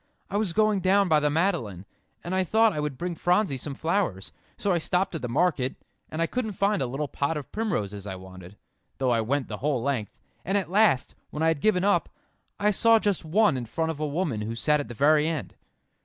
[0.31, 1.85] "I was going down by the Madeleine,
[2.23, 5.75] and I thought I would bring Phronsie some flowers; so I stopped at the market,
[6.09, 8.57] and I couldn't find a little pot of primroses I wanted,
[8.97, 12.09] though I went the whole length; and at last, when I had given up,
[12.59, 15.53] I saw just one in front of a woman who sat at the very end."